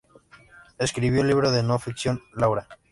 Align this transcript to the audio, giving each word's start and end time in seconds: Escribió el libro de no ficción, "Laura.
Escribió 0.79 1.21
el 1.21 1.27
libro 1.27 1.51
de 1.51 1.61
no 1.61 1.77
ficción, 1.77 2.23
"Laura. 2.33 2.67